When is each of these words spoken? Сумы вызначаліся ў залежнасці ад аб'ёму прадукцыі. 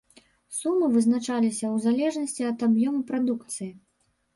Сумы 0.59 0.85
вызначаліся 0.95 1.65
ў 1.75 1.85
залежнасці 1.85 2.51
ад 2.51 2.59
аб'ёму 2.73 3.07
прадукцыі. 3.15 3.75